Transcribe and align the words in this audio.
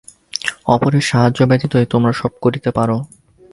অপরের 0.65 1.01
সাহায্য 1.01 1.39
ব্যতীতই 1.45 1.87
তোমরা 1.89 2.13
সব 2.13 2.31
করিতে 2.41 2.69
পার। 2.71 2.89